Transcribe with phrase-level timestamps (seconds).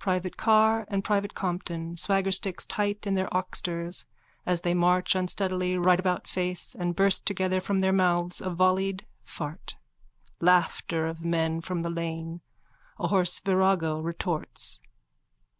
[0.00, 4.04] _(Private Carr and Private Compton, swaggersticks tight in their oxters,
[4.44, 9.76] as they march unsteadily rightaboutface and burst together from their mouths a volleyed fart.
[10.40, 12.40] Laughter of men from the lane.
[12.98, 14.80] A hoarse virago retorts.)